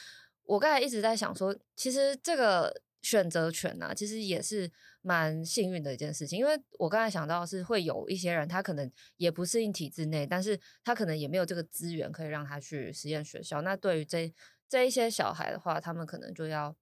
[0.44, 2.82] 我刚才一直在想说，其实这个。
[3.04, 13.60] 选择权啊，其实也是蛮幸运的一件事情，因为我刚才想到是会有一些人，他可能也不适应体制内，但是他可能也没有这个资源可以让他去实验学校。
[13.60, 14.32] 那对于这
[14.70, 16.74] 这一些小孩的话，他们可能就要，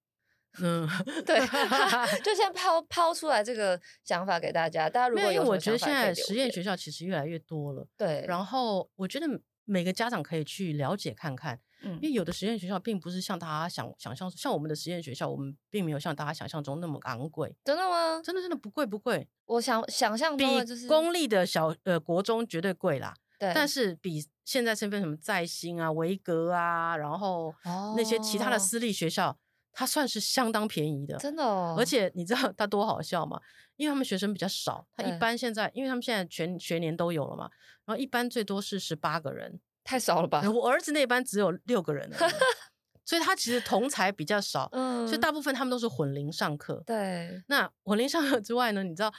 [0.61, 0.87] 嗯，
[1.25, 1.39] 对，
[2.23, 4.89] 就先抛抛出来这个想法给大家。
[4.89, 9.27] 大家如果有，因为我觉得现在实验学校其实越来越多了，对，然后我觉得
[9.65, 11.59] 每个家长可以去了解看看。
[11.85, 17.53] 嗯因为有的实验学校并不是像大家想想象，像我们的实验学校，我们并没有像大家想象中那么昂贵。
[17.65, 18.21] 真的吗？
[18.23, 19.27] 真的真的不贵不贵。
[19.47, 23.13] 我想想象中的就是公立的小呃国中绝对贵啦。
[23.37, 23.51] 对。
[23.53, 27.53] 但是比现在身边什么在新啊、维格啊，然后
[27.97, 29.37] 那些其他的私立学校，哦、
[29.73, 31.17] 它算是相当便宜的。
[31.17, 31.75] 真的哦。
[31.77, 33.41] 而且你知道它多好笑吗？
[33.75, 37.49] 因为他们学生比较少，他一般现在，因为他们现在全学年都有了嘛，
[37.85, 39.59] 然后一般最多是十八个人。
[39.83, 40.47] 太少了吧？
[40.49, 42.09] 我儿子那班只有六个人，
[43.03, 46.81] 所以他其实同才比较少，嗯，所以大部分他们都是混龄上课。
[46.85, 49.11] 对，那混龄上课之外呢，你知道，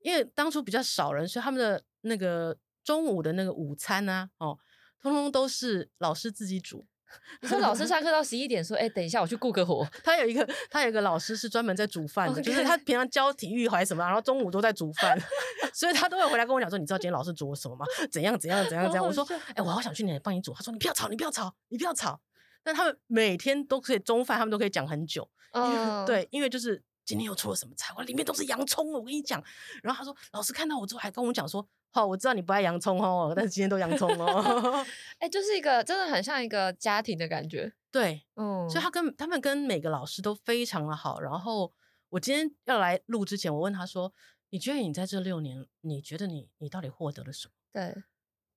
[0.00, 4.58] 因为当初比较少人，所以他们的那个中午的那个午餐呢、啊，哦，
[5.00, 6.86] 通通都是老师自己煮。
[7.40, 9.86] 你说老师上课到十一点，说，哎、欸，等一下我去顾个火。
[10.02, 15.18] 他有一个，他有一个老师是专门在煮饭的.就是他平常教体育还是什么，然后中午都在煮饭，
[15.74, 17.86] 所以他都会回来跟我讲说，你知道今天老师煮了什么吗？
[18.10, 19.04] 怎样怎样怎样怎样？
[19.04, 20.52] 我说，哎、欸，我好想去你那里帮你煮。
[20.52, 22.20] 他说，你不要吵，你不要吵，你不要吵。
[22.62, 25.28] 但他们每天都可以中饭，他们都可以讲很久。
[25.52, 29.42] 嗯，对，因为就是今天又出了什么菜，我，里面都是洋葱，我跟你讲。
[29.82, 31.66] 然后他说，老师看到我之后还跟我讲说。
[31.94, 34.82] 好，我知道你不爱洋葱哦，但是今天都洋葱哦。
[35.20, 37.70] 哎、欸，就是一个真的很像一个家庭的感觉。
[37.90, 41.20] 对，嗯，所以他跟他们跟每个老师都非常的好。
[41.20, 41.70] 然后
[42.08, 44.10] 我今天要来录之前，我问他说
[44.48, 48.02] ：“你觉得你在这六年，你觉得你你到底获得了什么？”对，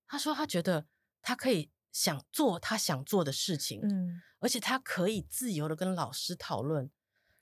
[0.07, 0.85] 他说他觉得
[1.21, 6.89] 他可以想做他想做的事情，嗯，而且他可以自由的跟老师讨论，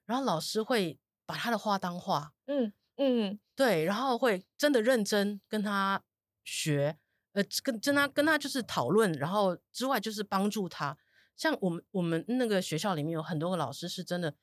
[0.06, 2.73] 然后老师会把他的话当话，嗯。
[2.97, 6.03] 嗯，对，然后会真的认真跟他
[6.43, 6.97] 学，
[7.32, 10.97] 呃，跟跟他跟他就是讨论，然后之外就是帮助他。
[11.36, 14.36] 像我们我们那个学校里面有很多个老师是真的，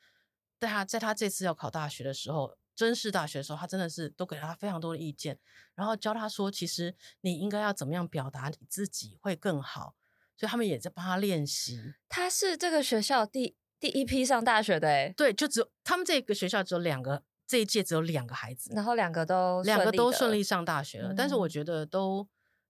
[0.59, 5.39] 在他在他这次要考大学的时候，真是大学的时候，他真的是都给他非常多的意见，
[5.77, 9.95] 然后教他说，其实你应该要怎么样表达你自己会更好。
[10.37, 11.95] 所以他们也在帮他练习。
[12.09, 17.23] 他是这个学校第第一批上大学的，哎，对，就只有他们这个学校只有两个。
[17.51, 21.13] 这一届只有两个孩子，然后两个都两个都顺利上大学了。
[21.13, 22.25] 嗯、但是我觉得都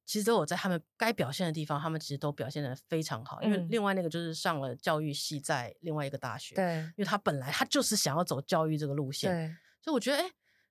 [0.07, 3.43] 其实都有在他们该表现的地方，他们其实都表现的非常好。
[3.43, 10.31] 因为另外那个就是上了教育系，在另外一个大学，对，因为他本来他就是想要走教育这个路线，对，所以我觉得哎，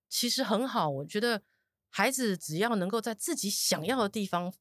[0.09, 0.89] 其实很好。
[0.89, 1.43] 我觉得
[1.91, 4.51] 孩子只要能够在自己想要的地方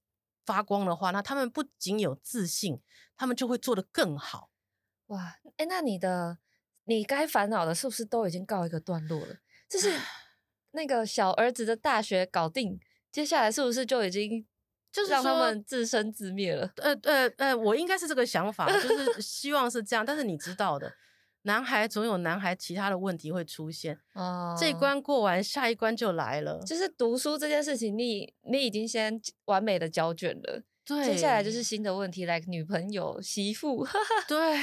[0.45, 2.83] 发光的话，那他们不仅有自信，
[3.17, 4.51] 他们就会做得更好。
[5.07, 6.37] 哇，哎，那你的。
[6.89, 9.37] 你该烦恼的是不是都已经告一个段落了？
[9.69, 9.93] 就是
[10.73, 12.81] 那个小儿子的大学搞定，
[13.13, 14.47] 接下来是不是就已经
[14.91, 16.73] 就是让他们自生自灭了？
[16.77, 20.05] 呃呃呃，我应该是这个想法，就 是希望是这样。
[20.05, 20.91] 但是你知道的，
[21.43, 24.01] 男孩总有男孩其他的问题会出现。
[24.15, 26.59] 哦，这一关过完，下一关就来了。
[26.65, 28.05] 就是读书这件事情你，
[28.45, 33.87] 你你已经先完美的交卷了，对，接下来就是新的问题来，like、女朋友、媳妇，
[34.27, 34.57] 对，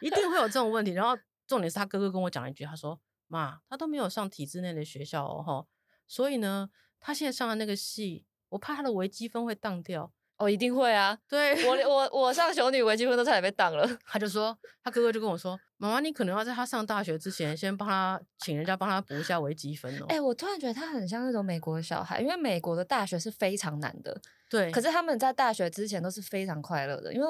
[0.00, 1.16] 一定会有这种问题，然后。
[1.46, 5.66] 重点是他哥哥跟我讲了一句，他说：“妈，他都没有上体制内的学校哦，
[6.06, 6.68] 所以呢，
[7.00, 10.12] 他现在上的那个系，我怕他的微积分会当掉。
[10.38, 13.88] 哦，一定会啊，对，我我我上雄女微积分都差点被当了。
[14.04, 14.54] 他就说，
[14.84, 20.04] 他哥哥就跟我说，妈妈，你可能要在他上大学之前，先帮他请人家帮他补一下微积分哦。
[20.10, 24.20] 哎、欸，我突然觉得他很像那种美国的小孩，因为美国的大学是非常难的，
[24.50, 27.26] 对，可是他们在大学之前都是非常快乐的，因为。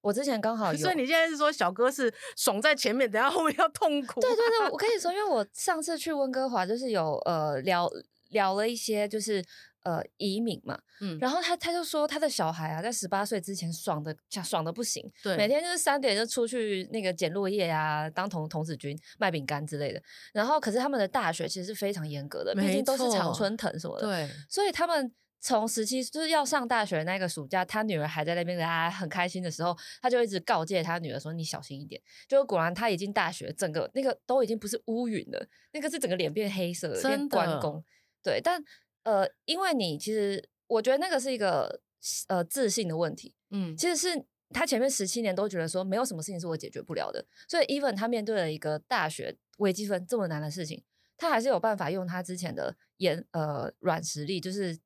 [0.00, 4.20] 我之前刚好有， 所以你现在是说小哥是爽在前面，等下后面要痛苦。
[4.20, 7.90] 对对对，我跟你说，因为我上次去温哥华就是有呃聊
[8.30, 9.44] 聊了一些就是
[9.82, 20.00] 呃移民嘛，嗯，然后他他就说他的小孩啊在十八岁之前爽的想爽的不行，对，每天就是三点就出去那个捡落叶啊，当童童子军卖饼干之类的。
[20.32, 25.12] 然后可是他们的大学其实是非常严格的，毕竟都是常春藤什么的，对，所以他们。
[25.40, 37.84] 从十七就是要上大学那个暑假，他女儿还在那边，他很开心的时候，他就一直告诫他女儿说：“你小心一点。”就果然他已经大学，整个那个都已经不是乌云了，那个是整个脸变黑色的，变关公。
[38.20, 38.60] 对，但
[39.04, 41.82] 呃，因为你其实我觉得那个是一个
[42.26, 43.32] 呃自信的问题。
[43.50, 50.82] 嗯，其实是他前面十七年都觉得说没有什么事情是我解决不了的，所以 even 他面对了一个大学微积分这么难的事情，
[51.16, 54.76] 他还是有办法用他之前的研呃软实力，就是。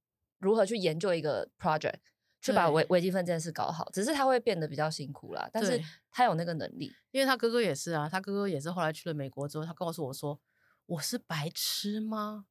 [0.43, 1.95] 如何去研究一个 project，
[2.41, 5.49] 去把微微积分这件事搞好，只是他会变得比较辛苦啦。
[5.53, 5.81] 但是
[6.11, 10.39] 他有那个能力，因为他哥哥也是啊，他哥哥也是后来去了美国之后，他告诉我说
[10.87, 12.47] ：“我是白痴吗？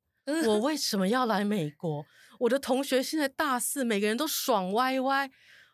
[0.48, 2.06] 我 为什么要来美国？
[2.40, 5.30] 我的同学现在大四，每个人都爽歪歪，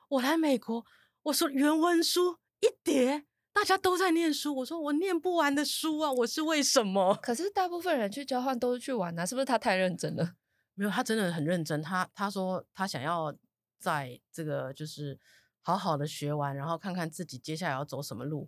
[0.10, 0.84] 我来美国，
[1.24, 7.14] 我说原文书一叠，大家都在念书，我说我念不完的书啊，我是为什么？
[7.22, 10.34] 可是大部分人去交换都是去玩啊，是不是他太认真了？”
[10.78, 11.82] 没有，他真的很认真。
[11.82, 13.36] 他他说他想要
[13.80, 15.20] 在这个就是
[15.62, 18.48] 好好的学完，然后看看自己接下来要走什么路。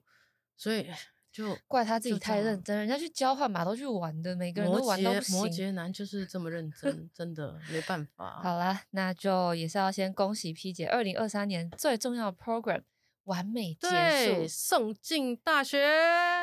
[0.55, 0.89] 所以
[1.31, 5.37] 就怪他自己太认真，人家去交换嘛，都去玩的，每个人都玩到不行。
[5.37, 8.41] 摩羯男就是这么认真，真的没办法。
[8.43, 12.83] 好啦，那就也是要先恭喜 P 姐，二零二三年最重要的 program
[13.29, 13.87] 完美结
[14.25, 15.87] 束，送进大学。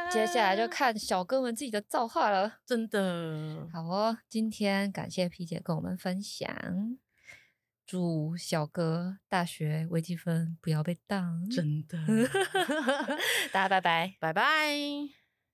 [0.09, 3.68] 接下来就看小哥们自己的造化了，真的。
[3.72, 6.49] 好哦，今天感谢 P 姐跟我们分享，
[7.84, 11.99] 祝小哥大学微积分不要被当，真的。
[13.53, 15.26] 大家拜拜，拜拜。